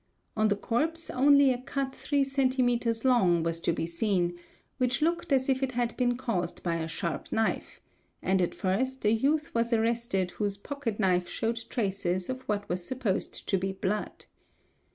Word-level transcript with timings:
On 0.35 0.47
the 0.47 0.55
corpse 0.55 1.11
only 1.11 1.53
a 1.53 1.59
cut 1.59 1.95
3 1.95 2.23
centimetres 2.23 3.05
long 3.05 3.43
was 3.43 3.59
to 3.59 3.71
be 3.71 3.85
seen, 3.85 4.33
which 4.79 4.99
looked 4.99 5.31
as 5.31 5.47
if 5.47 5.61
it 5.61 5.73
had 5.73 5.95
been 5.95 6.17
caused 6.17 6.63
by 6.63 6.77
a 6.77 6.87
sharp 6.87 7.31
knife; 7.31 7.79
and 8.19 8.41
at 8.41 8.55
first 8.55 9.05
a 9.05 9.11
youth 9.13 9.53
was 9.53 9.71
arrested 9.73 10.31
whose 10.31 10.57
pocket 10.57 10.99
knife 10.99 11.29
showed 11.29 11.59
traces 11.69 12.31
of 12.31 12.41
what 12.49 12.67
was 12.67 12.83
supposed 12.83 13.47
to 13.47 13.59
be 13.59 13.73
blood. 13.73 14.25